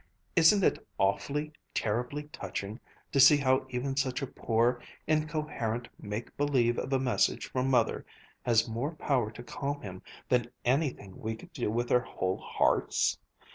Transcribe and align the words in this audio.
Isn't 0.35 0.63
it 0.63 0.83
awfully, 0.97 1.53
terribly 1.75 2.23
touching 2.29 2.79
to 3.11 3.19
see 3.19 3.37
how 3.37 3.67
even 3.69 3.95
such 3.95 4.23
a 4.23 4.25
poor, 4.25 4.81
incoherent 5.05 5.89
make 5.99 6.35
believe 6.35 6.79
of 6.79 6.91
a 6.91 6.97
'message' 6.97 7.51
from 7.51 7.69
Mother 7.69 8.03
has 8.43 8.67
more 8.67 8.95
power 8.95 9.29
to 9.29 9.43
calm 9.43 9.81
him 9.83 10.01
than 10.27 10.49
anything 10.65 11.19
we 11.19 11.35
could 11.35 11.53
do 11.53 11.69
with 11.69 11.91
our 11.91 11.99
whole 11.99 12.37
hearts? 12.39 13.19